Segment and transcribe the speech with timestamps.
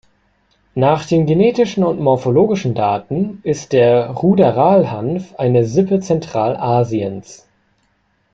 [0.73, 7.47] Nach den genetischen und morphologischen Daten ist der Ruderal-Hanf eine Sippe Zentralasiens.